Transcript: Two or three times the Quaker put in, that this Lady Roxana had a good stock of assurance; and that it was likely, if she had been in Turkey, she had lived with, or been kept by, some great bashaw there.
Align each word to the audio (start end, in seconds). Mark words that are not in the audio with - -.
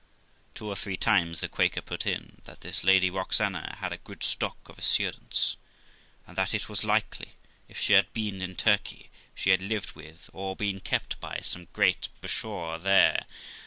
Two 0.55 0.65
or 0.67 0.75
three 0.75 0.97
times 0.97 1.41
the 1.41 1.47
Quaker 1.47 1.83
put 1.83 2.07
in, 2.07 2.41
that 2.45 2.61
this 2.61 2.83
Lady 2.83 3.11
Roxana 3.11 3.75
had 3.81 3.93
a 3.93 3.99
good 3.99 4.23
stock 4.23 4.57
of 4.67 4.79
assurance; 4.79 5.57
and 6.25 6.35
that 6.35 6.55
it 6.55 6.67
was 6.67 6.83
likely, 6.83 7.33
if 7.67 7.79
she 7.79 7.93
had 7.93 8.11
been 8.11 8.41
in 8.41 8.55
Turkey, 8.55 9.11
she 9.35 9.51
had 9.51 9.61
lived 9.61 9.91
with, 9.93 10.27
or 10.33 10.55
been 10.55 10.79
kept 10.79 11.19
by, 11.19 11.39
some 11.43 11.67
great 11.71 12.09
bashaw 12.21 12.79
there. 12.79 13.27